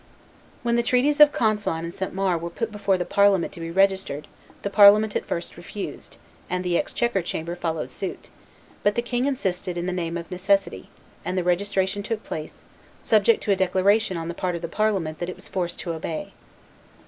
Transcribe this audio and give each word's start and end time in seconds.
When 0.63 0.77
the 0.77 0.81
treaties 0.81 1.19
of 1.19 1.31
Conflans 1.31 1.83
and 1.83 1.93
St. 1.93 2.11
Maur 2.15 2.35
were 2.35 2.49
put 2.49 2.71
before 2.71 2.97
the 2.97 3.05
parliament 3.05 3.53
to 3.53 3.59
be 3.59 3.69
registered, 3.69 4.27
the 4.63 4.69
parliament 4.71 5.15
at 5.15 5.27
first 5.27 5.55
refused, 5.57 6.17
and 6.49 6.63
the 6.63 6.75
exchequer 6.75 7.21
chamber 7.21 7.55
followed 7.55 7.91
suit; 7.91 8.31
but 8.81 8.95
the 8.95 9.03
king 9.03 9.25
insisted 9.25 9.77
in 9.77 9.85
the 9.85 9.93
name 9.93 10.17
of 10.17 10.31
necessity, 10.31 10.89
and 11.23 11.37
the 11.37 11.43
registration 11.43 12.01
took 12.01 12.23
place, 12.23 12.63
subject 12.99 13.43
to 13.43 13.51
a 13.51 13.55
declaration 13.55 14.17
on 14.17 14.27
the 14.27 14.33
part 14.33 14.55
of 14.55 14.63
the 14.63 14.67
parliament 14.67 15.19
that 15.19 15.29
it 15.29 15.35
was 15.35 15.47
forced 15.47 15.79
to 15.81 15.93
obey. 15.93 16.33